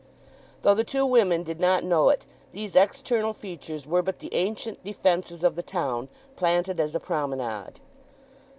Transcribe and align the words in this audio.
Though 0.63 0.73
the 0.73 0.83
two 0.83 1.05
women 1.05 1.43
did 1.43 1.59
not 1.59 1.83
know 1.83 2.09
it 2.09 2.25
these 2.53 2.75
external 2.75 3.33
features 3.33 3.85
were 3.85 4.01
but 4.01 4.17
the 4.17 4.33
ancient 4.33 4.83
defences 4.83 5.43
of 5.43 5.55
the 5.55 5.61
town, 5.61 6.09
planted 6.35 6.79
as 6.79 6.95
a 6.95 6.99
promenade. 6.99 7.79